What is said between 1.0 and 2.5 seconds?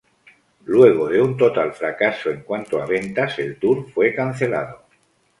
de un total fracaso en